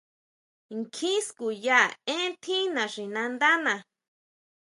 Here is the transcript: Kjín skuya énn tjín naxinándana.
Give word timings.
Kjín 0.93 1.19
skuya 1.27 1.79
énn 2.17 2.31
tjín 2.43 2.67
naxinándana. 2.75 3.75